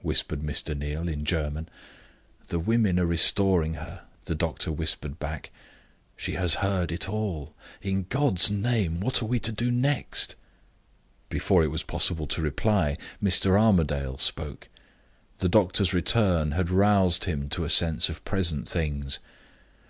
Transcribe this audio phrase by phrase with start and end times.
[0.00, 0.74] whispered Mr.
[0.74, 1.68] Neal, in German.
[2.46, 5.50] "The women are restoring her," the doctor whispered back.
[6.16, 7.54] "She has heard it all.
[7.82, 10.36] In God's name, what are we to do next?"
[11.28, 13.60] Before it was possible to reply, Mr.
[13.60, 14.70] Armadale spoke.
[15.40, 19.18] The doctor's return had roused him to a sense of present things.